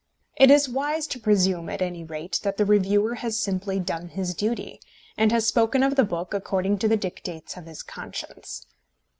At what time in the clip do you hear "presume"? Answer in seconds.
1.19-1.69